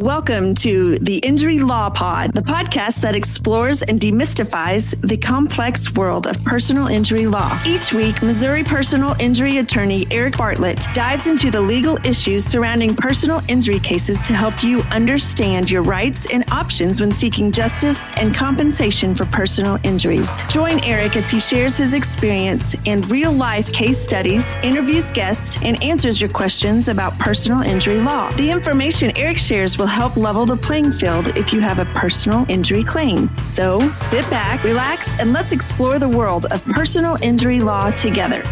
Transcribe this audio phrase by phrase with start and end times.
[0.00, 6.26] Welcome to the Injury Law Pod, the podcast that explores and demystifies the complex world
[6.26, 7.56] of personal injury law.
[7.64, 13.40] Each week, Missouri personal injury attorney Eric Bartlett dives into the legal issues surrounding personal
[13.46, 19.14] injury cases to help you understand your rights and options when seeking justice and compensation
[19.14, 20.42] for personal injuries.
[20.48, 25.80] Join Eric as he shares his experience and real life case studies, interviews guests, and
[25.84, 28.32] answers your questions about personal injury law.
[28.32, 31.84] The information Eric shares will will help level the playing field if you have a
[31.84, 33.28] personal injury claim.
[33.36, 38.42] So sit back, relax, and let's explore the world of personal injury law together.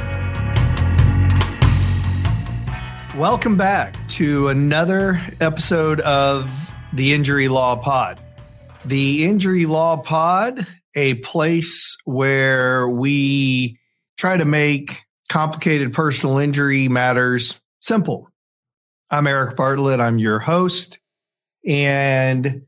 [3.17, 8.21] Welcome back to another episode of the Injury Law Pod.
[8.85, 13.79] The Injury Law Pod, a place where we
[14.19, 18.29] try to make complicated personal injury matters simple.
[19.09, 19.99] I'm Eric Bartlett.
[19.99, 20.99] I'm your host
[21.67, 22.63] and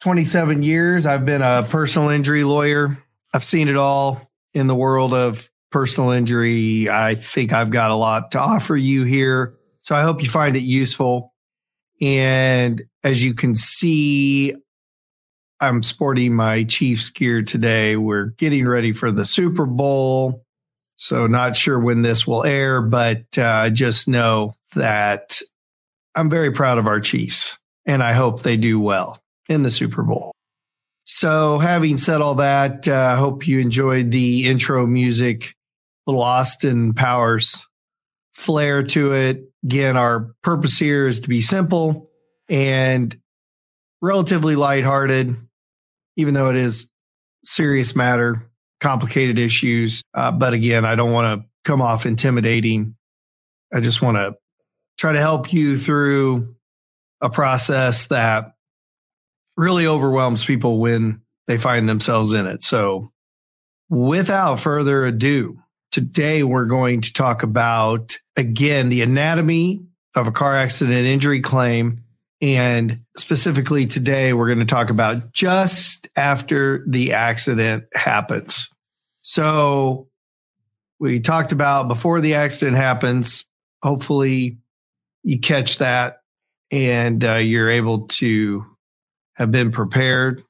[0.00, 2.96] 27 years I've been a personal injury lawyer.
[3.32, 6.88] I've seen it all in the world of personal injury.
[6.88, 9.54] I think I've got a lot to offer you here.
[9.82, 11.34] So I hope you find it useful.
[12.00, 14.54] And as you can see,
[15.60, 17.96] I'm sporting my Chiefs gear today.
[17.96, 20.44] We're getting ready for the Super Bowl.
[20.96, 25.40] So not sure when this will air, but uh, just know that
[26.14, 30.02] I'm very proud of our Chiefs and I hope they do well in the Super
[30.02, 30.32] Bowl.
[31.04, 35.54] So, having said all that, uh, I uh, hope you enjoyed the intro music,
[36.06, 37.66] little Austin Powers
[38.34, 39.44] flair to it.
[39.64, 42.10] Again, our purpose here is to be simple
[42.48, 43.16] and
[44.02, 45.36] relatively lighthearted,
[46.16, 46.88] even though it is
[47.44, 50.02] serious matter, complicated issues.
[50.12, 52.96] Uh, but again, I don't want to come off intimidating.
[53.72, 54.36] I just want to
[54.98, 56.55] try to help you through
[57.20, 58.52] a process that
[59.56, 62.62] really overwhelms people when they find themselves in it.
[62.62, 63.12] So,
[63.88, 65.58] without further ado,
[65.92, 72.02] today we're going to talk about again the anatomy of a car accident injury claim.
[72.42, 78.68] And specifically today, we're going to talk about just after the accident happens.
[79.22, 80.08] So,
[80.98, 83.46] we talked about before the accident happens.
[83.82, 84.58] Hopefully,
[85.22, 86.18] you catch that
[86.70, 88.64] and uh, you're able to
[89.34, 90.42] have been prepared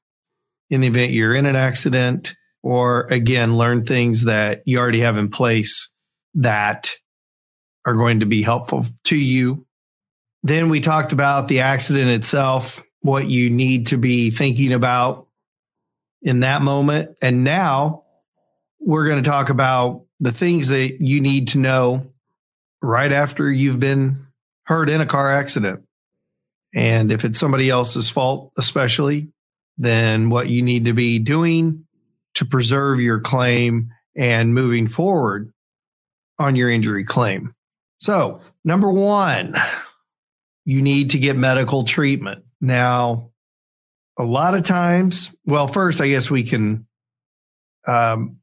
[0.71, 5.17] in the event you're in an accident or again learn things that you already have
[5.17, 5.93] in place
[6.35, 6.91] that
[7.85, 9.65] are going to be helpful to you.
[10.43, 15.29] Then we talked about the accident itself what you need to be thinking about
[16.23, 17.17] in that moment.
[17.23, 18.03] And now
[18.81, 22.13] we're going to talk about the things that you need to know
[22.83, 24.27] right after you've been
[24.65, 25.86] hurt in a car accident
[26.75, 29.29] and if it's somebody else's fault, especially,
[29.79, 31.85] then what you need to be doing
[32.35, 35.53] to preserve your claim and moving forward
[36.39, 37.55] on your injury claim.
[37.99, 39.55] So, number one,
[40.65, 42.45] you need to get medical treatment.
[42.61, 43.31] Now,
[44.19, 46.87] a lot of times, well, first, I guess we can
[47.87, 48.39] um,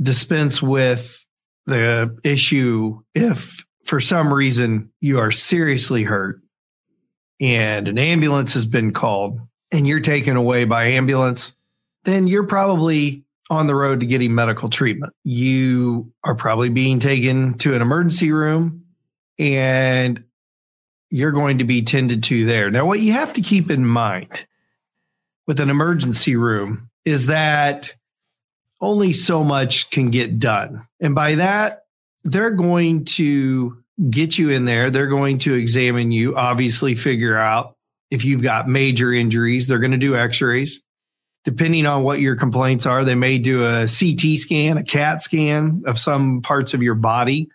[0.00, 1.24] dispense with
[1.66, 6.40] the issue if for some reason you are seriously hurt
[7.40, 9.40] and an ambulance has been called
[9.72, 11.56] and you're taken away by ambulance,
[12.04, 15.12] then you're probably on the road to getting medical treatment.
[15.24, 18.84] You are probably being taken to an emergency room
[19.38, 20.22] and
[21.10, 22.70] you're going to be tended to there.
[22.70, 24.46] Now, what you have to keep in mind
[25.46, 27.92] with an emergency room is that
[28.80, 30.86] only so much can get done.
[31.00, 31.84] And by that,
[32.22, 34.90] they're going to get you in there.
[34.90, 37.76] They're going to examine you, obviously, figure out
[38.10, 39.66] if you've got major injuries.
[39.68, 40.82] They're going to do x rays.
[41.44, 45.84] Depending on what your complaints are, they may do a CT scan, a CAT scan
[45.86, 47.48] of some parts of your body.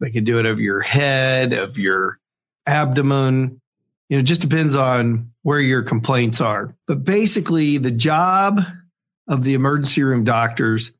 [0.00, 2.18] They could do it of your head, of your
[2.66, 3.60] abdomen.
[4.08, 6.74] You know, it just depends on where your complaints are.
[6.88, 8.60] But basically, the job
[9.28, 10.92] of the emergency room doctors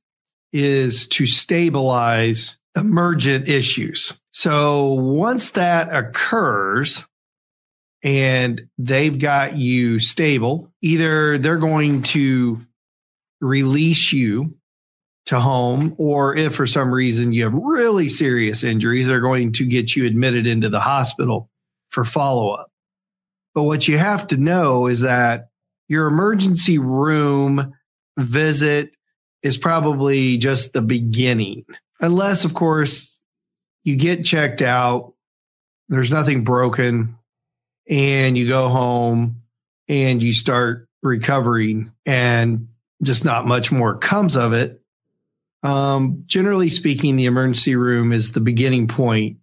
[0.53, 4.22] is to stabilize emergent issues.
[4.33, 7.07] So once that occurs
[8.03, 12.61] and they've got you stable, either they're going to
[13.41, 14.57] release you
[15.27, 19.65] to home, or if for some reason you have really serious injuries, they're going to
[19.65, 21.49] get you admitted into the hospital
[21.91, 22.71] for follow up.
[23.55, 25.49] But what you have to know is that
[25.89, 27.75] your emergency room
[28.19, 28.91] visit
[29.43, 31.67] is probably just the beginning
[32.01, 33.12] unless, of course,
[33.85, 35.15] you get checked out,
[35.89, 37.19] there's nothing broken,
[37.89, 39.43] and you go home
[39.89, 42.69] and you start recovering and
[43.03, 44.81] just not much more comes of it.
[45.63, 49.39] Um, generally speaking, the emergency room is the beginning point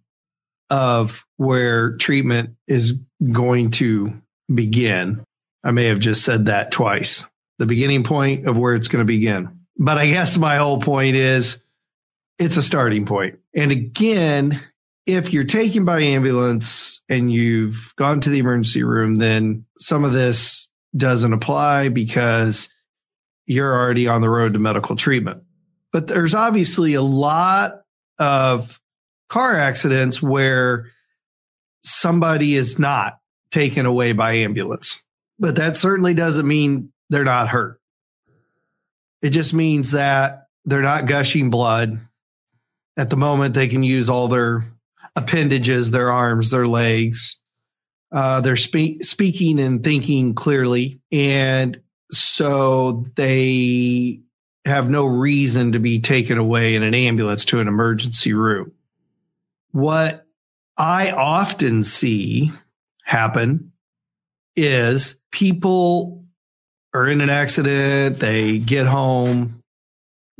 [0.68, 4.20] of where treatment is going to
[4.52, 5.22] begin.
[5.64, 7.24] I may have just said that twice.
[7.58, 9.60] The beginning point of where it's going to begin.
[9.76, 11.58] But I guess my whole point is
[12.40, 13.38] it's a starting point.
[13.54, 14.58] And again,
[15.06, 20.12] if you're taken by ambulance and you've gone to the emergency room, then some of
[20.12, 22.74] this doesn't apply because
[23.46, 25.42] you're already on the road to medical treatment.
[25.92, 27.82] But there's obviously a lot
[28.18, 28.80] of
[29.28, 30.86] car accidents where
[31.82, 33.18] somebody is not
[33.50, 35.02] taken away by ambulance.
[35.38, 37.80] But that certainly doesn't mean they're not hurt.
[39.20, 41.98] It just means that they're not gushing blood.
[43.00, 44.70] At the moment, they can use all their
[45.16, 47.40] appendages, their arms, their legs.
[48.12, 51.00] Uh, they're spe- speaking and thinking clearly.
[51.10, 51.80] And
[52.10, 54.20] so they
[54.66, 58.72] have no reason to be taken away in an ambulance to an emergency room.
[59.70, 60.26] What
[60.76, 62.52] I often see
[63.02, 63.72] happen
[64.56, 66.26] is people
[66.92, 69.59] are in an accident, they get home,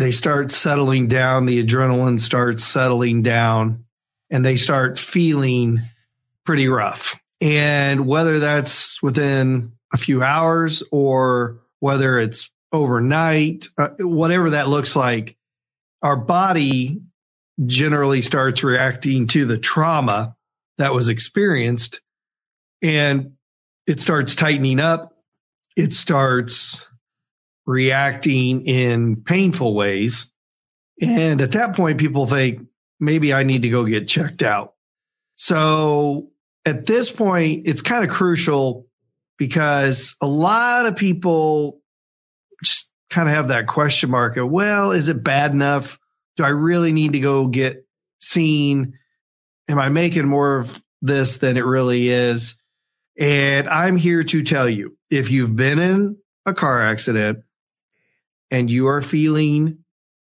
[0.01, 3.85] they start settling down, the adrenaline starts settling down,
[4.31, 5.83] and they start feeling
[6.47, 7.21] pretty rough.
[7.43, 14.97] And whether that's within a few hours or whether it's overnight, uh, whatever that looks
[14.97, 15.37] like,
[16.03, 17.03] our body
[17.67, 20.35] generally starts reacting to the trauma
[20.79, 22.01] that was experienced
[22.81, 23.33] and
[23.87, 25.15] it starts tightening up.
[25.77, 26.89] It starts
[27.71, 30.33] reacting in painful ways.
[31.01, 32.67] And at that point, people think
[32.99, 34.75] maybe I need to go get checked out.
[35.37, 36.31] So
[36.65, 38.87] at this point, it's kind of crucial
[39.39, 41.81] because a lot of people
[42.63, 45.99] just kind of have that question mark of, well, is it bad enough?
[46.37, 47.87] Do I really need to go get
[48.21, 48.99] seen?
[49.69, 52.61] Am I making more of this than it really is?
[53.17, 57.45] And I'm here to tell you if you've been in a car accident
[58.51, 59.79] and you are feeling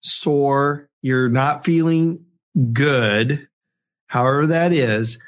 [0.02, 2.24] sore, you're not feeling
[2.72, 3.48] good,
[4.06, 5.18] however that is,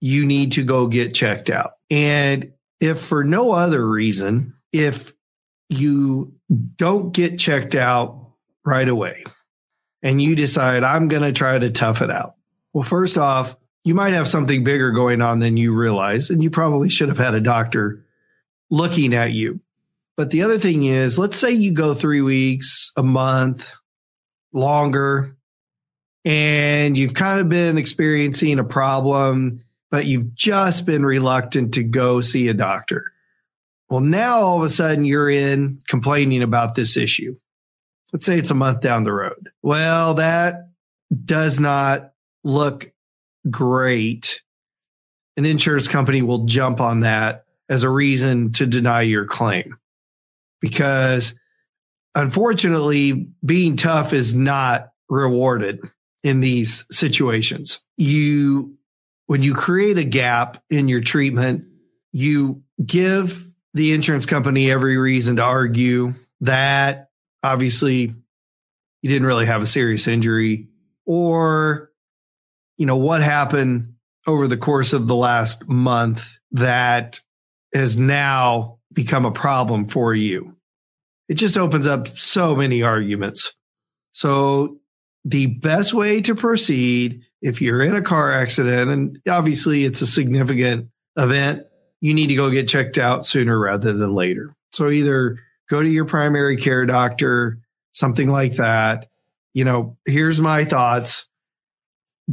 [0.00, 1.72] you need to go get checked out.
[1.90, 5.12] And if for no other reason, if
[5.68, 6.34] you
[6.76, 8.32] don't get checked out
[8.64, 9.24] right away
[10.02, 12.34] and you decide, I'm going to try to tough it out.
[12.72, 16.50] Well, first off, you might have something bigger going on than you realize, and you
[16.50, 18.04] probably should have had a doctor
[18.70, 19.60] looking at you.
[20.20, 23.74] But the other thing is, let's say you go three weeks, a month,
[24.52, 25.34] longer,
[26.26, 32.20] and you've kind of been experiencing a problem but you've just been reluctant to go
[32.20, 33.12] see a doctor.
[33.88, 37.38] Well, now all of a sudden you're in complaining about this issue.
[38.12, 39.48] Let's say it's a month down the road.
[39.62, 40.68] Well, that
[41.24, 42.12] does not
[42.44, 42.92] look
[43.50, 44.42] great.
[45.38, 49.79] An insurance company will jump on that as a reason to deny your claim
[50.60, 51.34] because
[52.14, 55.80] unfortunately, being tough is not rewarded
[56.22, 57.80] in these situations.
[57.96, 58.76] You
[59.26, 61.64] when you create a gap in your treatment,
[62.12, 67.10] you give the insurance company every reason to argue that
[67.42, 68.12] obviously
[69.02, 70.68] you didn't really have a serious injury
[71.06, 71.92] or
[72.76, 73.94] you know what happened
[74.26, 77.20] over the course of the last month that
[77.72, 80.54] has now become a problem for you.
[81.28, 83.52] It just opens up so many arguments.
[84.12, 84.78] So
[85.24, 90.06] the best way to proceed if you're in a car accident, and obviously it's a
[90.06, 91.64] significant event,
[92.00, 94.54] you need to go get checked out sooner rather than later.
[94.72, 97.58] So either go to your primary care doctor,
[97.92, 99.08] something like that.
[99.54, 101.26] You know, here's my thoughts.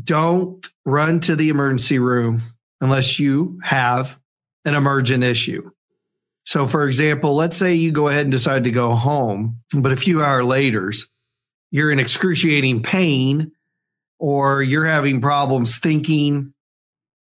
[0.04, 2.42] Don't run to the emergency room
[2.82, 4.20] unless you have
[4.66, 5.70] an emergent issue.
[6.48, 9.98] So, for example, let's say you go ahead and decide to go home, but a
[9.98, 10.94] few hours later,
[11.72, 13.52] you're in excruciating pain
[14.18, 16.54] or you're having problems thinking,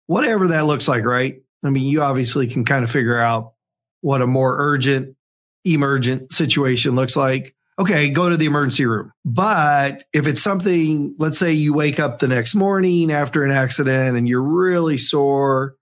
[0.08, 1.42] whatever that looks like, right?
[1.64, 3.54] I mean, you obviously can kind of figure out
[4.02, 5.16] what a more urgent,
[5.64, 7.56] emergent situation looks like.
[7.80, 9.14] Okay, go to the emergency room.
[9.24, 14.18] But if it's something, let's say you wake up the next morning after an accident
[14.18, 15.78] and you're really sore,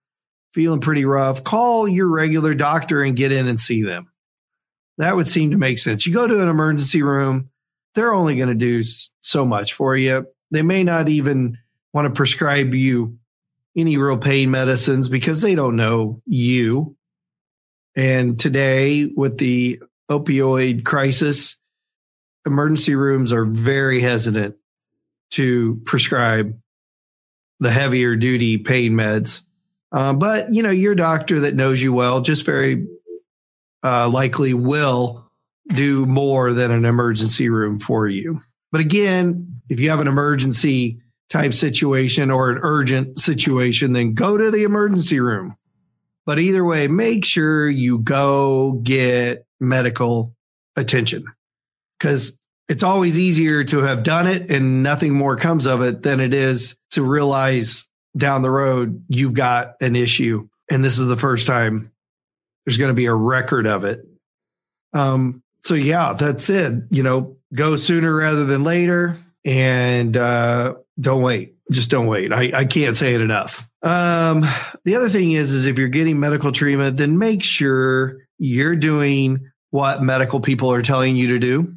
[0.54, 4.12] feeling pretty rough, call your regular doctor and get in and see them.
[4.98, 6.06] That would seem to make sense.
[6.06, 7.50] You go to an emergency room,
[7.96, 8.84] they're only going to do
[9.22, 10.28] so much for you.
[10.52, 11.58] They may not even
[11.94, 13.18] want to prescribe you
[13.76, 16.96] any real pain medicines because they don't know you.
[17.96, 21.58] And today, with the opioid crisis,
[22.46, 24.56] emergency rooms are very hesitant
[25.32, 26.58] to prescribe
[27.60, 29.42] the heavier duty pain meds.
[29.92, 32.88] Um, but you know, your doctor that knows you well just very
[33.84, 35.30] uh, likely will
[35.68, 38.42] do more than an emergency room for you.
[38.72, 44.38] But again, if you have an emergency type situation or an urgent situation, then go
[44.38, 45.56] to the emergency room.
[46.26, 50.36] But either way, make sure you go get medical
[50.76, 51.26] attention
[51.98, 52.38] because
[52.70, 56.34] it's always easier to have done it and nothing more comes of it than it
[56.34, 60.48] is to realize down the road you've got an issue.
[60.70, 61.92] And this is the first time
[62.66, 64.06] there's going to be a record of it.
[64.94, 66.84] Um, so yeah, that's it.
[66.90, 71.56] You know, go sooner rather than later and uh, don't wait.
[71.72, 72.34] Just don't wait.
[72.34, 73.68] I, I can't say it enough.
[73.82, 74.46] Um,
[74.84, 79.52] the other thing is, is if you're getting medical treatment, then make sure you're doing
[79.70, 81.76] what medical people are telling you to do.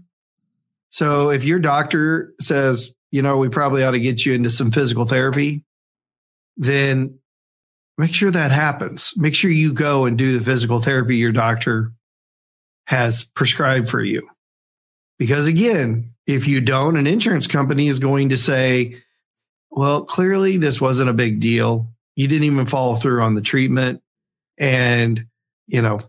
[0.91, 4.71] So if your doctor says, you know, we probably ought to get you into some
[4.71, 5.63] physical therapy,
[6.57, 7.19] then
[7.99, 9.15] make sure that happens.
[9.17, 11.93] Make sure you go and do the physical therapy your doctor
[12.87, 14.29] has prescribed for you.
[15.19, 19.01] Because again, if you don't, an insurance company is going to say,
[19.71, 21.89] well, clearly this wasn't a big deal.
[22.17, 24.03] You didn't even follow through on the treatment.
[24.59, 25.27] And,
[25.67, 26.01] you know,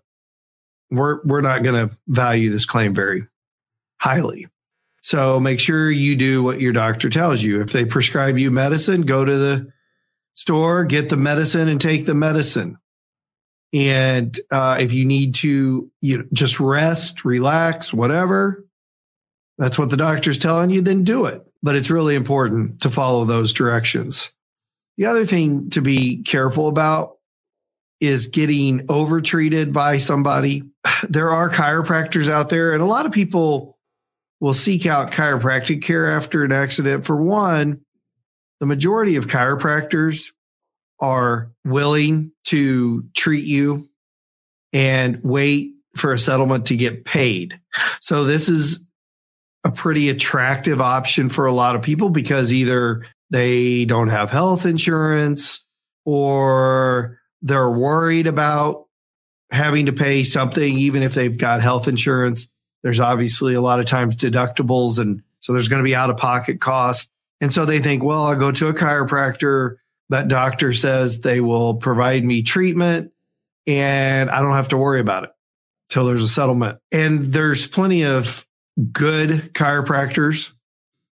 [0.92, 3.25] we're, we're not going to value this claim very
[4.00, 4.48] highly.
[5.02, 7.62] So make sure you do what your doctor tells you.
[7.62, 9.72] If they prescribe you medicine, go to the
[10.36, 12.77] store, get the medicine and take the medicine.
[13.74, 18.65] And uh, if you need to you know, just rest, relax, whatever,
[19.58, 21.42] that's what the doctor's telling you, then do it.
[21.63, 24.32] But it's really important to follow those directions.
[24.98, 27.18] The other thing to be careful about
[28.00, 30.63] is getting overtreated by somebody.
[31.10, 33.77] There are chiropractors out there, and a lot of people
[34.39, 37.06] will seek out chiropractic care after an accident.
[37.06, 37.85] For one,
[38.60, 40.32] the majority of chiropractors
[41.00, 43.90] are willing to treat you
[44.72, 47.60] and wait for a settlement to get paid.
[48.02, 48.86] So this is
[49.64, 54.66] a pretty attractive option for a lot of people because either they don't have health
[54.66, 55.66] insurance
[56.06, 58.86] or they're worried about
[59.52, 62.48] having to pay something even if they've got health insurance.
[62.84, 66.18] There's obviously a lot of times deductibles and so there's going to be out of
[66.18, 67.12] pocket costs.
[67.42, 69.77] And so they think, well, I'll go to a chiropractor
[70.10, 73.12] that doctor says they will provide me treatment
[73.68, 75.32] and I don't have to worry about it
[75.89, 76.80] till there's a settlement.
[76.92, 78.46] And there's plenty of
[78.92, 80.51] good chiropractors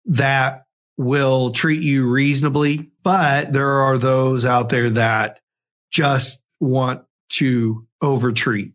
[0.06, 0.66] that
[0.98, 5.40] will treat you reasonably, but there are those out there that
[5.92, 8.74] just want to overtreat.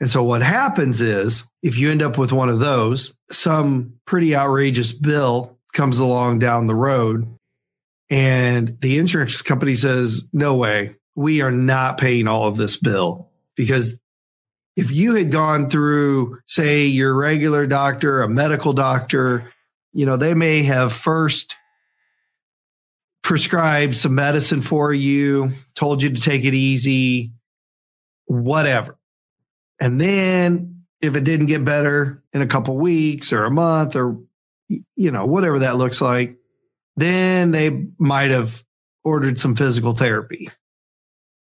[0.00, 4.34] And so what happens is if you end up with one of those, some pretty
[4.34, 7.38] outrageous bill comes along down the road
[8.10, 13.30] and the insurance company says, no way, we are not paying all of this bill
[13.56, 13.98] because
[14.76, 19.52] if you had gone through, say, your regular doctor, a medical doctor,
[19.92, 21.56] you know, they may have first
[23.22, 27.32] prescribed some medicine for you, told you to take it easy,
[28.26, 28.98] whatever.
[29.80, 34.20] And then if it didn't get better in a couple weeks or a month or,
[34.68, 36.36] you know, whatever that looks like,
[36.96, 38.62] then they might have
[39.04, 40.48] ordered some physical therapy.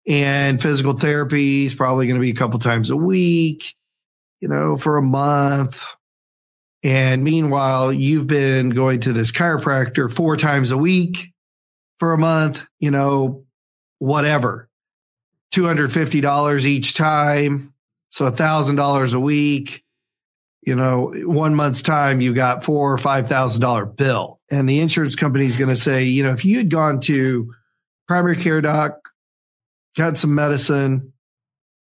[0.07, 3.75] And physical therapy is probably going to be a couple times a week,
[4.39, 5.85] you know, for a month.
[6.81, 11.33] And meanwhile, you've been going to this chiropractor four times a week
[11.99, 13.45] for a month, you know,
[13.99, 14.69] whatever,
[15.53, 17.73] $250 each time.
[18.11, 19.83] So $1,000 a week,
[20.61, 25.45] you know, one month's time, you got four or $5,000 bill and the insurance company
[25.45, 27.53] is going to say, you know, if you had gone to
[28.07, 28.99] primary care doc,
[29.95, 31.13] got some medicine,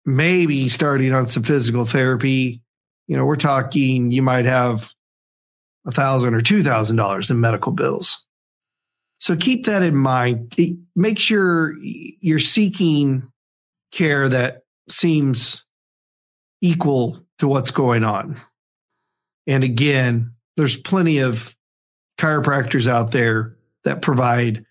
[0.06, 2.62] maybe starting on some physical therapy,
[3.08, 4.92] you know, we're talking you might have
[5.86, 8.26] a thousand or two thousand dollars in medical bills.
[9.20, 10.56] So keep that in mind.
[10.96, 13.32] Make sure you're seeking
[13.92, 15.66] care that seems
[16.62, 18.42] equal to what's going on.
[19.48, 21.56] And again, there's plenty of
[22.18, 24.66] chiropractors out there that provide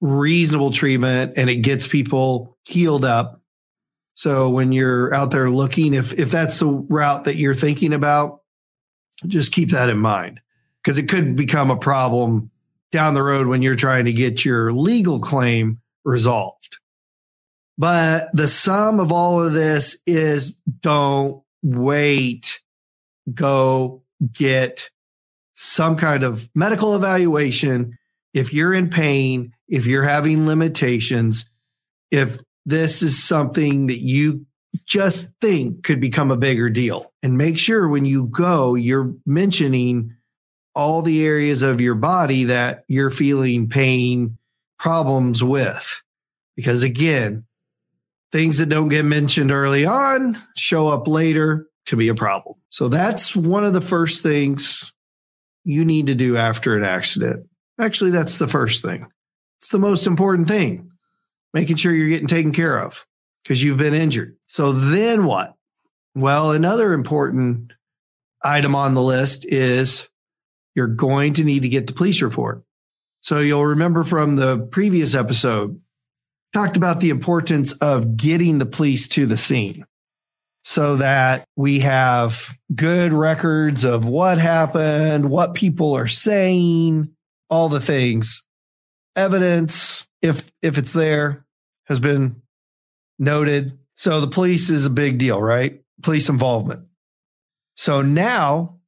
[0.00, 3.40] reasonable treatment and it gets people healed up.
[4.14, 8.40] So when you're out there looking, if if that's the route that you're thinking about,
[9.26, 10.40] just keep that in mind
[10.82, 12.50] because it could become a problem
[12.92, 16.78] down the road when you're trying to get your legal claim resolved.
[17.76, 22.60] But the sum of all of this is don't wait.
[23.34, 24.02] Go
[24.32, 24.90] get
[25.54, 27.96] some kind of medical evaluation.
[28.34, 31.48] If you're in pain, if you're having limitations,
[32.10, 34.44] if this is something that you
[34.84, 37.12] just think could become a bigger deal.
[37.22, 40.14] And make sure when you go, you're mentioning
[40.74, 44.36] all the areas of your body that you're feeling pain
[44.78, 46.02] problems with.
[46.54, 47.44] Because again,
[48.32, 52.56] things that don't get mentioned early on show up later to be a problem.
[52.68, 54.92] So that's one of the first things
[55.64, 57.46] you need to do after an accident.
[57.80, 59.06] Actually, that's the first thing.
[59.58, 60.90] It's the most important thing,
[61.54, 63.06] making sure you're getting taken care of
[63.42, 64.36] because you've been injured.
[64.46, 65.54] So then what?
[66.14, 67.72] Well, another important
[68.42, 70.08] item on the list is
[70.74, 72.62] you're going to need to get the police report.
[73.20, 75.80] So you'll remember from the previous episode,
[76.52, 79.84] talked about the importance of getting the police to the scene
[80.66, 87.08] so that we have good records of what happened, what people are saying,
[87.48, 88.44] all the things.
[89.14, 91.46] Evidence, if if it's there,
[91.84, 92.42] has been
[93.16, 93.78] noted.
[93.94, 95.80] So the police is a big deal, right?
[96.02, 96.88] Police involvement.
[97.76, 98.80] So now,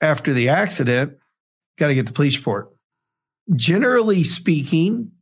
[0.00, 1.16] after the accident,
[1.78, 2.74] got to get the police report.
[3.54, 5.12] Generally speaking,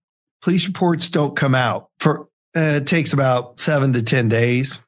[0.41, 4.82] police reports don't come out for uh, it takes about seven to 10 days.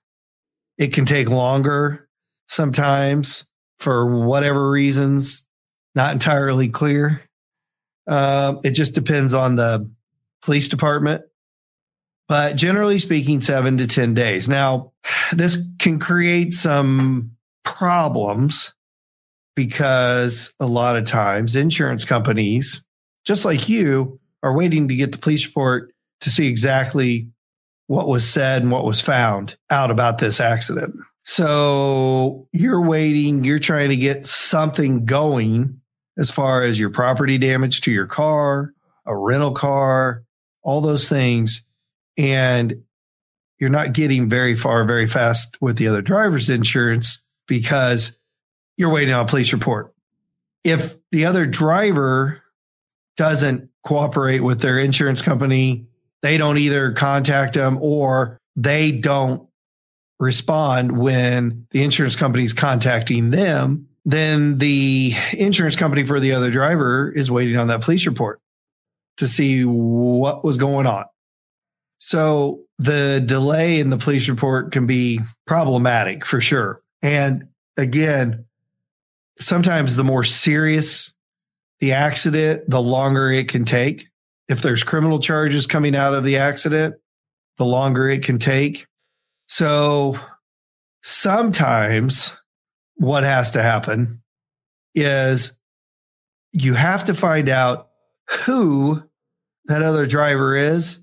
[0.78, 2.08] It can take longer
[2.48, 3.44] sometimes
[3.78, 5.46] for whatever reasons,
[5.94, 7.22] not entirely clear.
[8.06, 9.90] Uh, it just depends on the
[10.42, 11.22] police department
[12.28, 14.48] but generally speaking, seven to 10 days.
[14.48, 14.92] Now,
[15.32, 17.32] this can create some
[17.64, 18.74] problems
[19.56, 22.84] because a lot of times insurance companies,
[23.24, 27.28] just like you, are waiting to get the police report to see exactly
[27.86, 30.94] what was said and what was found out about this accident.
[31.24, 35.80] So you're waiting, you're trying to get something going
[36.16, 38.72] as far as your property damage to your car,
[39.06, 40.22] a rental car,
[40.62, 41.62] all those things
[42.16, 42.82] and
[43.58, 48.18] you're not getting very far very fast with the other driver's insurance because
[48.76, 49.94] you're waiting on a police report.
[50.64, 52.42] If the other driver
[53.16, 55.86] doesn't cooperate with their insurance company,
[56.24, 59.46] they don't either contact them or they don't
[60.18, 66.50] respond when the insurance company is contacting them, then the insurance company for the other
[66.50, 68.40] driver is waiting on that police report
[69.18, 71.04] to see what was going on.
[71.98, 76.80] So the delay in the police report can be problematic for sure.
[77.02, 78.46] And again,
[79.38, 81.12] sometimes the more serious
[81.80, 84.08] the accident, the longer it can take.
[84.48, 86.96] If there's criminal charges coming out of the accident,
[87.56, 88.86] the longer it can take.
[89.48, 90.18] So
[91.02, 92.36] sometimes
[92.96, 94.22] what has to happen
[94.94, 95.60] is
[96.52, 97.88] you have to find out
[98.44, 99.02] who
[99.66, 100.98] that other driver is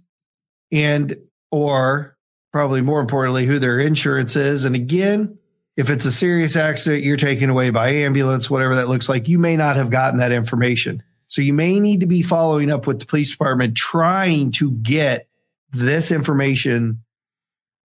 [0.72, 1.16] and
[1.52, 2.18] or
[2.52, 5.38] probably more importantly who their insurance is and again
[5.78, 9.38] if it's a serious accident you're taken away by ambulance whatever that looks like you
[9.38, 13.00] may not have gotten that information so you may need to be following up with
[13.00, 15.28] the police department trying to get
[15.72, 17.04] this information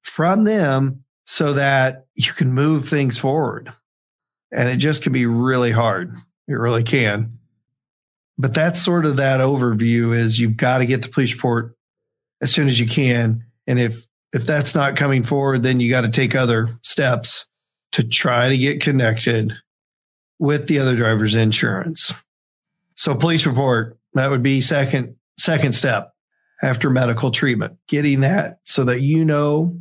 [0.02, 3.72] from them so that you can move things forward
[4.52, 6.16] and it just can be really hard
[6.48, 7.38] it really can
[8.38, 11.76] but that's sort of that overview is you've got to get the police report
[12.42, 13.46] as soon as you can.
[13.68, 17.48] And if if that's not coming forward, then you got to take other steps
[17.94, 19.54] to try to get connected
[20.40, 22.14] with the other driver's insurance.
[22.96, 26.14] So police report, that would be second second step
[26.64, 29.78] after medical treatment, getting that so that you know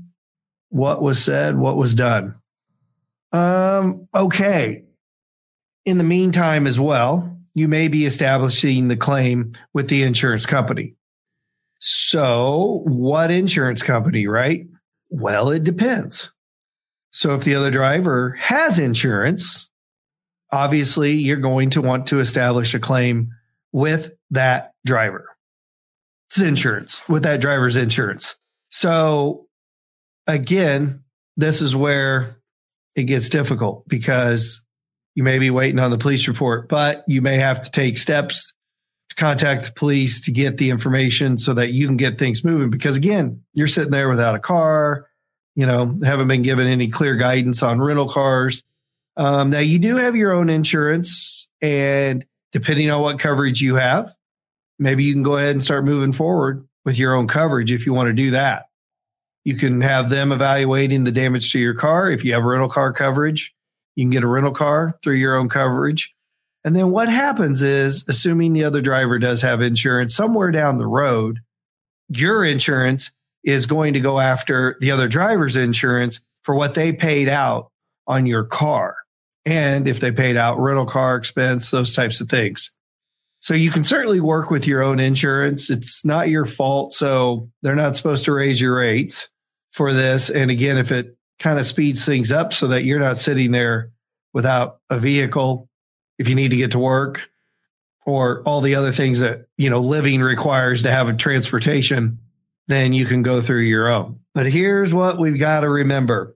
[0.71, 2.35] what was said, what was done.
[3.33, 4.85] Um, okay.
[5.85, 10.95] In the meantime, as well, you may be establishing the claim with the insurance company.
[11.79, 14.67] So, what insurance company, right?
[15.11, 16.33] Well, it depends.
[17.13, 19.71] So, if the other driver has insurance,
[20.55, 23.33] obviously you're going to want to establish a claim
[23.73, 25.29] with that driver.
[26.29, 28.37] It's insurance with that driver's insurance.
[28.69, 29.49] So,
[30.29, 31.03] again,
[31.37, 32.37] this is where
[32.95, 34.65] it gets difficult because
[35.17, 38.53] you may be waiting on the police report, but you may have to take steps
[39.09, 42.71] to contact the police to get the information so that you can get things moving.
[42.71, 45.09] Because again, you're sitting there without a car,
[45.57, 48.63] you know, haven't been given any clear guidance on rental cars.
[49.17, 54.15] Um, now you do have your own insurance, and depending on what coverage you have,
[54.79, 57.93] maybe you can go ahead and start moving forward with your own coverage if you
[57.93, 58.67] want to do that.
[59.45, 62.11] You can have them evaluating the damage to your car.
[62.11, 63.55] If you have rental car coverage,
[63.95, 66.15] you can get a rental car through your own coverage.
[66.65, 70.87] And then what happens is, assuming the other driver does have insurance somewhere down the
[70.87, 71.41] road,
[72.09, 73.13] your insurance
[73.45, 77.71] is going to go after the other driver's insurance for what they paid out
[78.07, 78.97] on your car.
[79.47, 82.75] And if they paid out rental car expense, those types of things.
[83.41, 85.69] So you can certainly work with your own insurance.
[85.69, 86.95] It's not your fault.
[86.95, 89.29] So they're not supposed to raise your rates
[89.73, 90.31] for this.
[90.31, 93.91] And again, if it kind of speeds things up so that you're not sitting there
[94.33, 95.69] without a vehicle,
[96.19, 97.29] if you need to get to work
[98.07, 102.19] or all the other things that, you know, living requires to have a transportation,
[102.69, 104.21] then you can go through your own.
[104.35, 106.35] But here's what we've got to remember.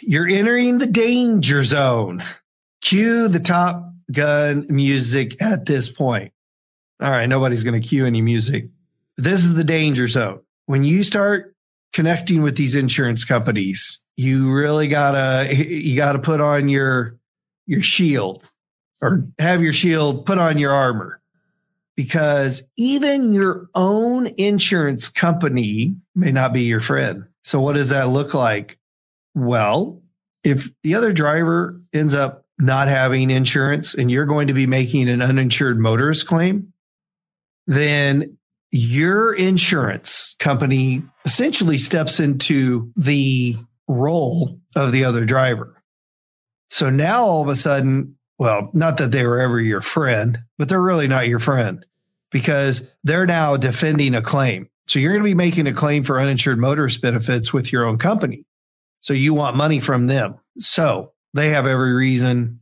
[0.00, 2.22] You're entering the danger zone.
[2.80, 6.32] Cue the top gun music at this point.
[7.00, 8.68] All right, nobody's going to cue any music.
[9.16, 10.40] This is the danger zone.
[10.66, 11.54] When you start
[11.92, 17.18] connecting with these insurance companies, you really gotta you gotta put on your
[17.66, 18.42] your shield
[19.00, 21.20] or have your shield put on your armor
[21.96, 27.24] because even your own insurance company may not be your friend.
[27.42, 28.78] So what does that look like?
[29.34, 30.02] Well,
[30.44, 35.08] if the other driver ends up not having insurance and you're going to be making
[35.08, 36.72] an uninsured motorist claim,
[37.66, 38.36] then
[38.70, 43.56] your insurance company essentially steps into the
[43.88, 45.82] role of the other driver.
[46.68, 50.68] So now all of a sudden, well, not that they were ever your friend, but
[50.68, 51.84] they're really not your friend
[52.30, 54.68] because they're now defending a claim.
[54.86, 57.98] So you're going to be making a claim for uninsured motorist benefits with your own
[57.98, 58.44] company.
[59.00, 60.36] So you want money from them.
[60.58, 62.60] So they have every reason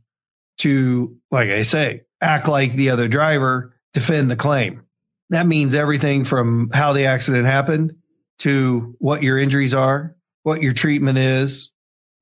[0.59, 4.83] to, like I say, act like the other driver, defend the claim.
[5.29, 7.93] That means everything from how the accident happened
[8.39, 11.71] to what your injuries are, what your treatment is,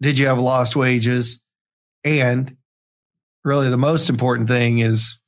[0.02, 1.42] did you have lost wages,
[2.04, 2.56] and
[3.44, 5.22] really the most important thing is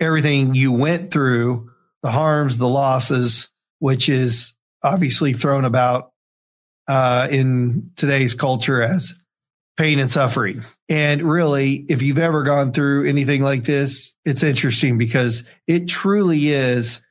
[0.00, 1.70] everything you went through,
[2.02, 3.48] the harms, the losses,
[3.78, 6.12] which is obviously thrown about
[6.90, 9.14] uh, in today's culture as
[9.76, 10.64] pain and suffering.
[10.88, 16.48] And really, if you've ever gone through anything like this, it's interesting because it truly
[16.48, 17.06] is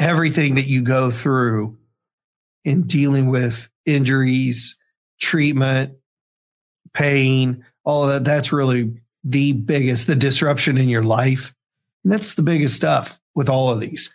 [0.00, 1.78] everything that you go through
[2.64, 4.80] in dealing with injuries,
[5.20, 5.94] treatment,
[6.92, 8.24] pain, all that.
[8.24, 11.54] That's really the biggest, the disruption in your life.
[12.02, 14.12] And that's the biggest stuff with all of these.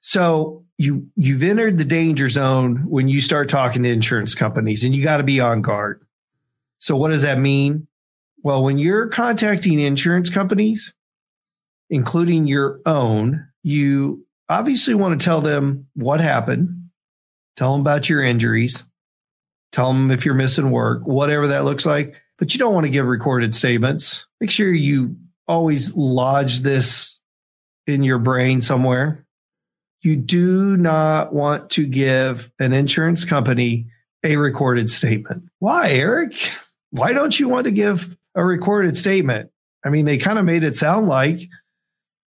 [0.00, 4.94] So you you've entered the danger zone when you start talking to insurance companies and
[4.94, 6.04] you got to be on guard.
[6.78, 7.88] So what does that mean?
[8.42, 10.94] Well, when you're contacting insurance companies,
[11.90, 16.90] including your own, you obviously want to tell them what happened,
[17.56, 18.84] tell them about your injuries,
[19.72, 22.14] tell them if you're missing work, whatever that looks like.
[22.38, 24.28] But you don't want to give recorded statements.
[24.40, 25.16] Make sure you
[25.48, 27.20] always lodge this
[27.88, 29.26] in your brain somewhere.
[30.02, 33.86] You do not want to give an insurance company
[34.24, 35.44] a recorded statement.
[35.58, 36.34] Why, Eric?
[36.90, 39.50] why don't you want to give a recorded statement?
[39.84, 41.40] I mean, they kind of made it sound like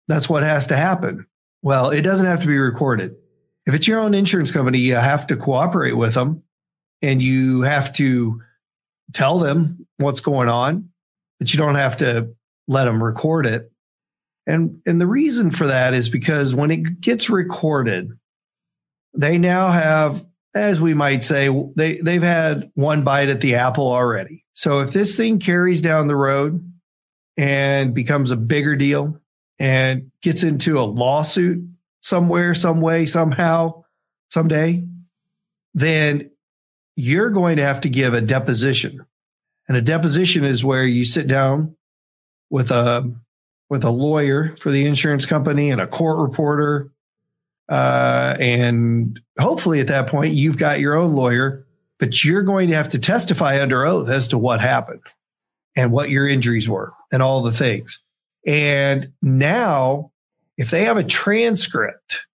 [0.08, 1.26] that's what has to happen.
[1.62, 3.16] Well, it doesn't have to be recorded.
[3.66, 6.42] If it's your own insurance company, you have to cooperate with them
[7.02, 8.40] and you have to
[9.12, 10.90] tell them what's going on,
[11.38, 12.34] but you don't have to
[12.68, 13.70] let them record it.
[14.46, 18.10] And, and the reason for that is because when it gets recorded,
[19.14, 20.24] they now have
[20.56, 24.44] as we might say, they, they've had one bite at the apple already.
[24.54, 26.72] So if this thing carries down the road
[27.36, 29.20] and becomes a bigger deal
[29.58, 31.68] and gets into a lawsuit
[32.00, 33.84] somewhere, some way, somehow,
[34.30, 34.84] someday,
[35.74, 36.30] then
[36.96, 39.04] you're going to have to give a deposition.
[39.68, 41.76] And a deposition is where you sit down
[42.48, 43.14] with a
[43.68, 46.90] with a lawyer for the insurance company and a court reporter
[47.68, 51.66] uh, and hopefully at that point, you've got your own lawyer,
[51.98, 55.02] but you're going to have to testify under oath as to what happened
[55.74, 58.02] and what your injuries were and all the things.
[58.46, 60.12] And now,
[60.56, 62.26] if they have a transcript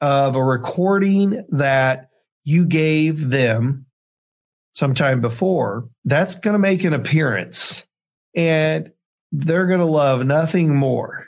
[0.00, 2.10] of a recording that
[2.44, 3.86] you gave them
[4.74, 7.86] sometime before, that's going to make an appearance.
[8.36, 8.92] And
[9.32, 11.26] they're going to love nothing more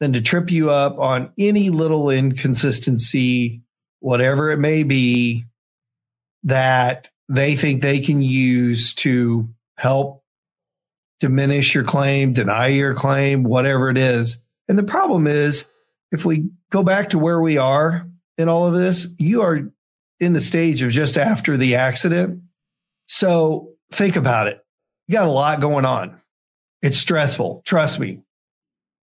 [0.00, 3.62] than to trip you up on any little inconsistency,
[4.00, 5.44] whatever it may be,
[6.44, 10.24] that they think they can use to help
[11.20, 14.44] diminish your claim, deny your claim, whatever it is.
[14.68, 15.70] And the problem is,
[16.10, 19.70] if we go back to where we are in all of this, you are
[20.18, 22.42] in the stage of just after the accident.
[23.06, 24.64] So think about it.
[25.06, 26.21] You got a lot going on.
[26.82, 27.62] It's stressful.
[27.64, 28.20] Trust me.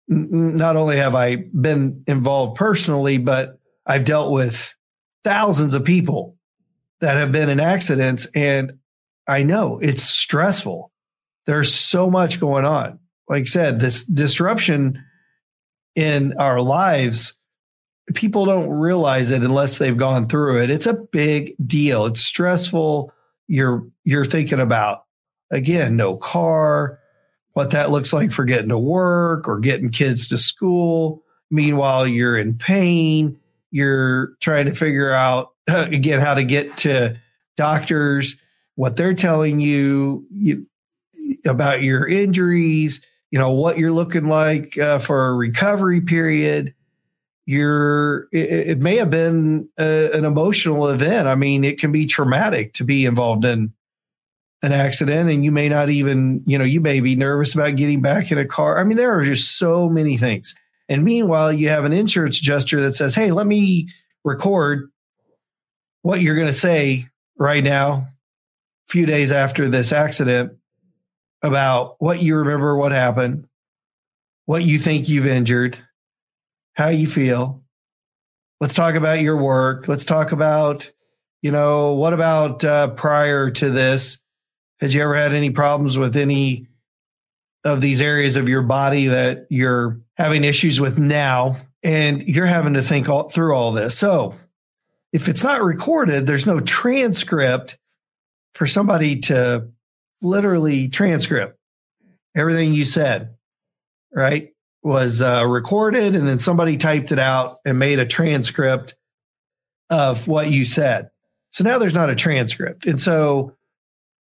[0.08, 4.74] Not only have I been involved personally, but I've dealt with
[5.24, 6.36] thousands of people
[7.00, 8.26] that have been in accidents.
[8.34, 8.78] And
[9.26, 10.92] I know it's stressful.
[11.46, 12.98] There's so much going on.
[13.28, 15.02] Like I said, this disruption
[15.94, 17.38] in our lives,
[18.14, 20.70] people don't realize it unless they've gone through it.
[20.70, 22.06] It's a big deal.
[22.06, 23.12] It's stressful.
[23.46, 25.04] You're you're thinking about
[25.50, 26.98] again, no car,
[27.54, 31.22] what that looks like for getting to work or getting kids to school.
[31.50, 33.38] Meanwhile, you're in pain.
[33.70, 37.16] You're trying to figure out again how to get to
[37.56, 38.36] doctors,
[38.74, 40.66] what they're telling you, you
[41.46, 46.74] about your injuries, you know what you're looking like uh, for a recovery period.
[47.46, 51.28] You're it, it may have been a, an emotional event.
[51.28, 53.72] I mean, it can be traumatic to be involved in
[54.64, 58.00] an accident and you may not even, you know, you may be nervous about getting
[58.00, 58.78] back in a car.
[58.78, 60.54] I mean, there are just so many things.
[60.88, 63.90] And meanwhile, you have an insurance adjuster that says, Hey, let me
[64.24, 64.90] record
[66.00, 67.06] what you're going to say
[67.38, 68.08] right now, a
[68.88, 70.54] few days after this accident,
[71.42, 73.46] about what you remember, what happened,
[74.46, 75.78] what you think you've injured,
[76.72, 77.62] how you feel.
[78.62, 79.88] Let's talk about your work.
[79.88, 80.90] Let's talk about,
[81.42, 84.23] you know, what about uh, prior to this?
[84.80, 86.66] Has you ever had any problems with any
[87.64, 91.56] of these areas of your body that you're having issues with now?
[91.82, 93.96] And you're having to think all, through all this.
[93.96, 94.34] So
[95.12, 97.78] if it's not recorded, there's no transcript
[98.54, 99.68] for somebody to
[100.22, 101.58] literally transcript
[102.34, 103.34] everything you said,
[104.12, 104.50] right?
[104.82, 108.94] Was uh, recorded and then somebody typed it out and made a transcript
[109.90, 111.10] of what you said.
[111.52, 112.86] So now there's not a transcript.
[112.86, 113.54] And so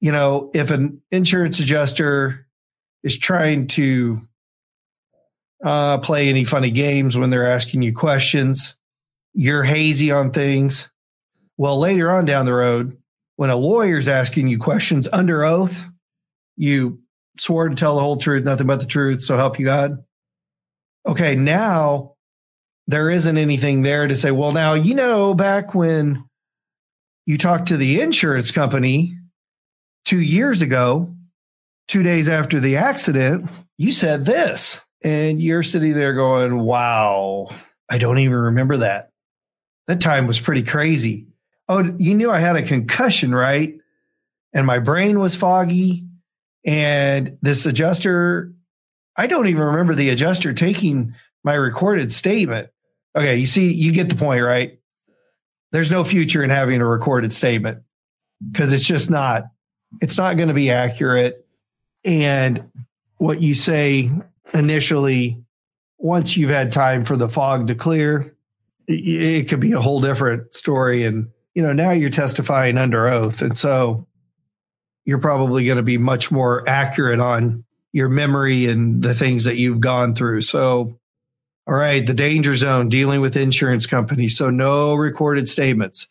[0.04, 2.46] you know, if an insurance adjuster
[3.04, 4.20] is trying to
[5.64, 8.76] uh, play any funny games when they're asking you questions,
[9.34, 10.92] you're hazy on things.
[11.56, 12.98] Well, later on down the road,
[13.38, 15.88] when a lawyer's asking you questions under oath,
[16.58, 17.00] you
[17.40, 20.04] swore to tell the whole truth, nothing but the truth, so help you God.
[21.08, 22.16] Okay, now
[22.88, 26.26] there isn't anything there to say, well, now, you know, back when
[27.26, 29.18] you talked to the insurance company,
[30.06, 31.14] two years ago,
[31.88, 34.82] two days after the accident, you said this.
[35.04, 37.48] And you're sitting there going, wow,
[37.90, 39.12] I don't even remember that.
[39.88, 41.28] That time was pretty crazy.
[41.68, 43.78] Oh, you knew I had a concussion, right?
[44.54, 46.08] And my brain was foggy.
[46.66, 48.54] And this adjuster,
[49.18, 52.70] I don't even remember the adjuster taking my recorded statement.
[53.16, 54.80] Okay, you see, you get the point, right?
[55.74, 57.84] There's no future in having a recorded statement
[58.52, 59.44] because it's just not
[60.02, 61.46] it's not going to be accurate.
[62.06, 62.70] And
[63.18, 64.12] what you say
[64.54, 65.44] initially,
[65.98, 68.36] once you've had time for the fog to clear,
[68.88, 71.06] it, could be a whole different story.
[71.06, 73.42] And, you know, now you're testifying under oath.
[73.42, 74.08] And so
[75.06, 79.56] you're probably going to be much more accurate on your memory and the things that
[79.56, 80.42] you've gone through.
[80.42, 81.00] So,
[81.66, 84.36] all right, the danger zone dealing with insurance companies.
[84.36, 86.10] So, no recorded statements.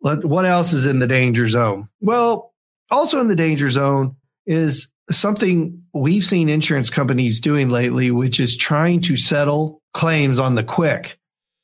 [0.00, 1.88] What else is in the danger zone?
[2.00, 2.51] Well,
[2.92, 8.56] also in the danger zone is something we've seen insurance companies doing lately, which is
[8.56, 11.18] trying to settle claims on the quick.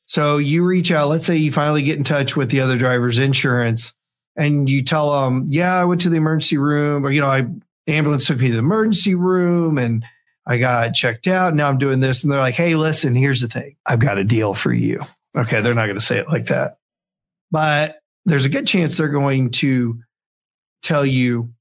[0.05, 3.19] So you reach out, let's say you finally get in touch with the other driver's
[3.19, 3.93] insurance
[4.35, 7.47] and you tell them, yeah, I went to the emergency room or, you know, I
[7.87, 10.03] ambulance took me to the emergency room and
[10.47, 11.53] I got checked out.
[11.53, 12.23] Now I'm doing this.
[12.23, 13.75] And they're like, Hey, listen, here's the thing.
[13.85, 15.01] I've got a deal for you.
[15.37, 15.61] Okay.
[15.61, 16.77] They're not going to say it like that,
[17.51, 19.99] but there's a good chance they're going to
[20.81, 21.53] tell you,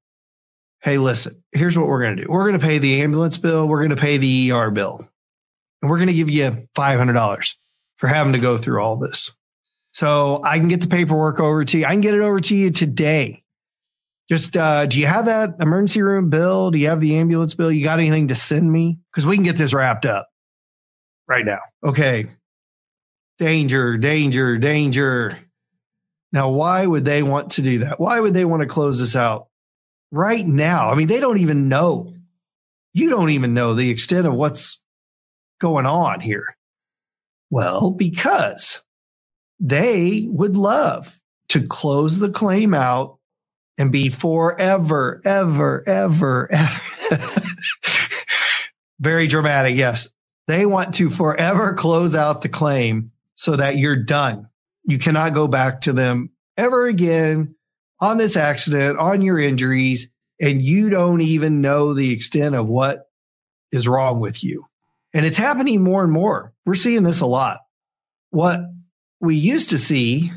[0.83, 2.31] hey, listen, here's what we're going to do.
[2.31, 3.67] We're going to pay the ambulance bill.
[3.67, 5.01] We're going to pay the ER bill.
[5.83, 7.55] And we're going to give you $500
[7.97, 9.37] for having to go through all this.
[9.93, 11.85] So I can get the paperwork over to you.
[11.85, 13.43] I can get it over to you today.
[14.29, 16.71] Just, uh, do you have that emergency room bill?
[16.71, 17.73] Do you have the ambulance bill?
[17.73, 18.99] You got anything to send me?
[19.11, 20.29] Because we can get this wrapped up
[21.27, 21.61] right now.
[21.85, 22.27] Okay.
[23.39, 25.39] Danger, danger, danger.
[26.33, 27.99] Now, why would they want to do that?
[27.99, 29.49] Why would they want to close this out
[30.11, 30.91] right now?
[30.91, 32.13] I mean, they don't even know.
[32.93, 34.83] You don't even know the extent of what's
[35.61, 36.47] going on here.
[37.51, 38.85] Well, because
[39.59, 41.19] they would love
[41.51, 43.19] to close the claim out
[43.79, 46.83] and be forever, ever, ever, ever.
[49.01, 49.77] Very dramatic.
[49.77, 50.09] Yes.
[50.47, 54.49] They want to forever close out the claim so that you're done
[54.89, 57.55] You cannot go back to them ever again
[58.01, 63.11] on this accident, on your injuries, and you don't even know the extent of what
[63.71, 64.65] is wrong with you.
[65.13, 66.55] And it's happening more and more.
[66.65, 67.61] We're seeing this a lot.
[68.31, 68.61] What
[69.21, 70.33] we used to see,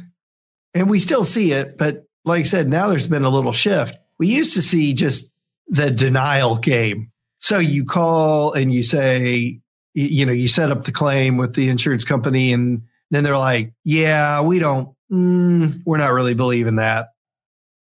[0.73, 3.95] and we still see it, but like I said, now there's been a little shift.
[4.19, 5.31] We used to see just
[5.67, 7.11] the denial game.
[7.39, 9.61] So you call and you say,
[9.93, 13.73] you know, you set up the claim with the insurance company, and then they're like,
[13.83, 17.09] yeah, we don't, mm, we're not really believing that.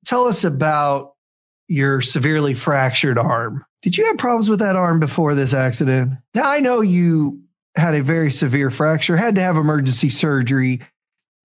[0.07, 1.15] Tell us about
[1.69, 3.65] your severely fractured arm.
[3.83, 6.15] Did you have problems with that arm before this accident?
[6.35, 7.43] Now, I know you
[7.77, 10.81] had a very severe fracture, had to have emergency surgery.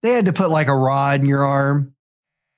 [0.02, 1.94] They had to put like a rod in your arm.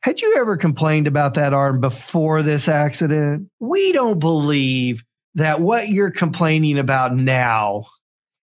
[0.00, 3.48] Had you ever complained about that arm before this accident?
[3.60, 5.04] We don't believe
[5.34, 7.84] that what you're complaining about now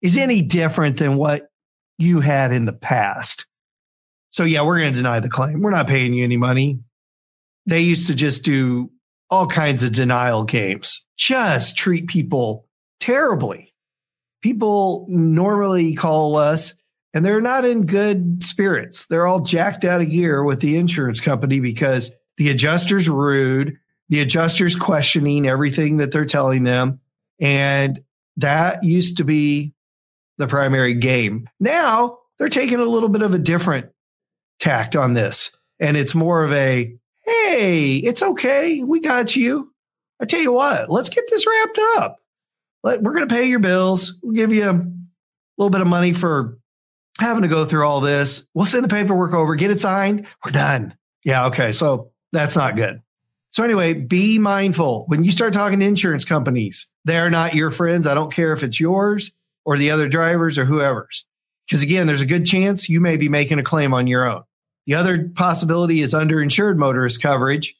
[0.00, 1.48] is any different than what
[1.98, 3.46] you had in the past.
[4.30, 5.60] So, yeah, we're going to deny the claim.
[5.60, 6.80] We're not paying you any money.
[7.66, 8.90] They used to just do
[9.30, 12.66] all kinds of denial games, just treat people
[13.00, 13.72] terribly.
[14.42, 16.74] People normally call us
[17.14, 19.06] and they're not in good spirits.
[19.06, 23.76] They're all jacked out of gear with the insurance company because the adjuster's rude,
[24.08, 27.00] the adjuster's questioning everything that they're telling them.
[27.40, 28.02] And
[28.36, 29.71] that used to be
[30.42, 31.48] the primary game.
[31.60, 33.90] Now they're taking a little bit of a different
[34.58, 35.56] tact on this.
[35.78, 38.82] And it's more of a hey, it's okay.
[38.82, 39.72] We got you.
[40.20, 42.18] I tell you what, let's get this wrapped up.
[42.82, 44.18] Let, we're going to pay your bills.
[44.22, 44.84] We'll give you a
[45.56, 46.58] little bit of money for
[47.20, 48.44] having to go through all this.
[48.54, 50.26] We'll send the paperwork over, get it signed.
[50.44, 50.96] We're done.
[51.24, 51.46] Yeah.
[51.46, 51.70] Okay.
[51.70, 53.00] So that's not good.
[53.50, 56.88] So anyway, be mindful when you start talking to insurance companies.
[57.04, 58.08] They're not your friends.
[58.08, 59.30] I don't care if it's yours
[59.64, 61.24] or the other drivers or whoever's.
[61.66, 64.42] Because again, there's a good chance you may be making a claim on your own.
[64.86, 67.76] The other possibility is underinsured motorist coverage.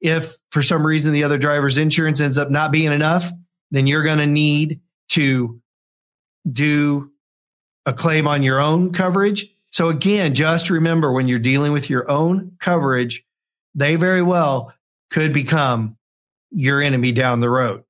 [0.00, 3.30] If for some reason the other driver's insurance ends up not being enough,
[3.70, 5.60] then you're going to need to
[6.50, 7.10] do
[7.86, 9.48] a claim on your own coverage.
[9.70, 13.24] So again, just remember when you're dealing with your own coverage,
[13.74, 14.72] they very well
[15.10, 15.96] could become
[16.50, 17.84] your enemy down the road.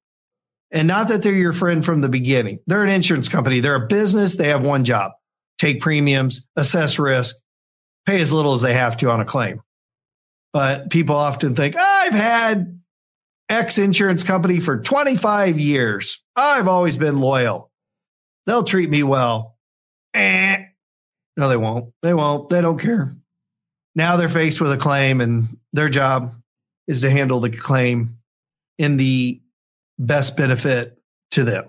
[0.75, 2.59] And not that they're your friend from the beginning.
[2.67, 3.61] They're an insurance company.
[3.61, 4.35] They're a business.
[4.35, 5.13] They have one job,
[5.57, 7.37] take premiums, assess risk,
[8.07, 9.63] pay as little as they have to on a claim.
[10.53, 12.81] But people often think, I've had
[13.49, 16.23] X insurance company for 25 years.
[16.35, 17.71] I've always been loyal.
[18.47, 19.57] They'll treat me well.
[20.13, 20.65] Eh.
[21.37, 21.93] No, they won't.
[22.03, 22.49] They won't.
[22.49, 23.17] They don't care.
[23.95, 26.35] Now they're faced with a claim, and their job
[26.89, 28.19] is to handle the claim
[28.79, 29.41] in the
[29.99, 30.99] best benefit
[31.33, 31.67] to them.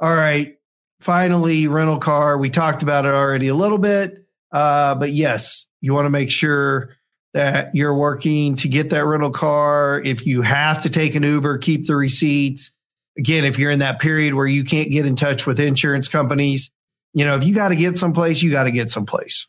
[0.00, 0.56] All right.
[1.00, 2.38] Finally, rental car.
[2.38, 4.26] We talked about it already a little bit.
[4.52, 6.96] Uh, but yes, you want to make sure
[7.34, 10.00] that you're working to get that rental car.
[10.00, 12.70] If you have to take an Uber, keep the receipts.
[13.18, 16.70] Again, if you're in that period where you can't get in touch with insurance companies,
[17.12, 19.48] you know, if you got to get someplace, you got to get someplace.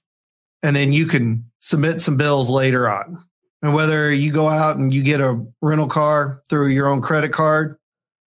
[0.64, 3.24] And then you can submit some bills later on.
[3.62, 7.32] And whether you go out and you get a rental car through your own credit
[7.32, 7.78] card,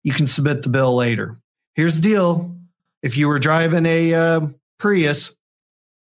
[0.03, 1.39] you can submit the bill later.
[1.73, 2.55] Here's the deal
[3.01, 4.41] if you were driving a uh,
[4.77, 5.35] Prius,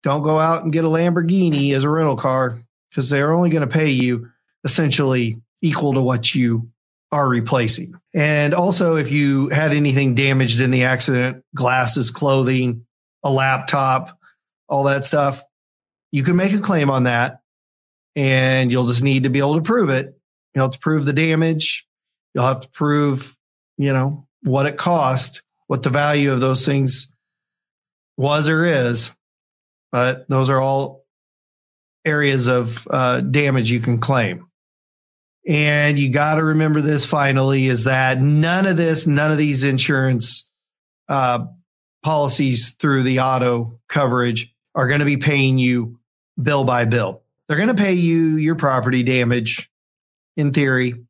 [0.02, 2.59] don't go out and get a Lamborghini as a rental car
[2.90, 4.31] because they're only going to pay you
[4.64, 6.70] essentially equal to what you
[7.11, 7.94] are replacing.
[8.14, 12.87] And also, if you had anything damaged in the accident, glasses, clothing,
[13.22, 14.18] a laptop,
[14.68, 15.42] all that stuff,
[16.12, 17.40] you can make a claim on that.
[18.18, 20.18] And you'll just need to be able to prove it.
[20.54, 21.87] You'll have to prove the damage.
[22.35, 23.37] You'll have to prove,
[23.76, 27.14] you know, what it cost, what the value of those things
[28.16, 29.11] was or is
[29.90, 31.04] but those are all
[32.04, 34.46] areas of uh, damage you can claim.
[35.46, 39.64] And you got to remember this finally is that none of this, none of these
[39.64, 40.52] insurance
[41.09, 41.46] uh,
[42.02, 45.99] policies through the auto coverage are going to be paying you
[46.40, 47.22] bill by bill.
[47.49, 49.70] They're going to pay you your property damage
[50.36, 51.07] in theory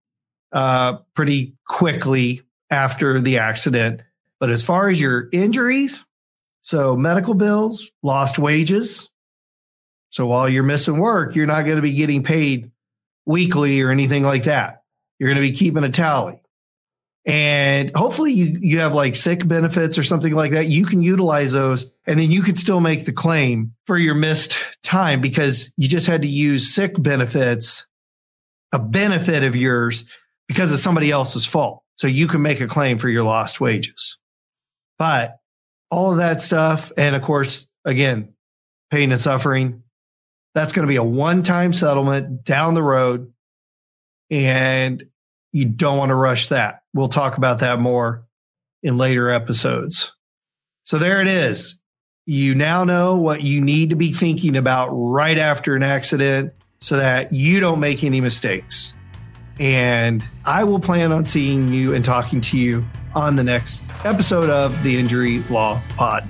[0.53, 4.03] uh, pretty quickly after the accident.
[4.41, 6.05] But as far as your injuries,
[6.61, 9.11] so medical bills, lost wages.
[10.11, 12.71] So while you're missing work, you're not going to be getting paid
[13.27, 14.83] weekly or anything like that.
[15.19, 16.41] You're going to be keeping a tally.
[17.29, 20.69] And hopefully you, you have like sick benefits or something like that.
[20.69, 24.59] You can utilize those and then you could still make the claim for your missed
[24.83, 27.87] time because you just had to use sick benefits,
[28.73, 30.07] a benefit of yours
[30.49, 31.83] because of somebody else's fault.
[31.97, 34.19] So you can make a claim for your lost wages.
[34.99, 35.37] But
[35.91, 36.93] all of that stuff.
[36.97, 38.33] And of course, again,
[38.91, 39.83] pain and suffering.
[40.55, 43.35] That's going to be a one time settlement down the road.
[44.31, 45.05] And
[45.53, 46.83] you don't want to rush that.
[46.95, 48.25] We'll talk about that more
[48.83, 50.15] in later episodes.
[50.85, 51.81] So there it is.
[52.27, 56.97] You now know what you need to be thinking about right after an accident so
[56.97, 58.93] that you don't make any mistakes.
[59.59, 64.51] And I will plan on seeing you and talking to you on the next episode
[64.51, 66.29] of the Injury Law Pod.